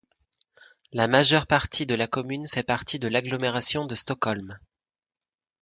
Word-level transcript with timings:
La 0.93 1.07
majeure 1.07 1.45
partie 1.45 1.85
de 1.85 1.93
la 1.93 2.07
commune 2.07 2.47
fait 2.47 2.63
partie 2.63 2.97
de 2.97 3.07
l'agglomération 3.07 3.85
de 3.85 3.93
Stockholm. 3.93 4.57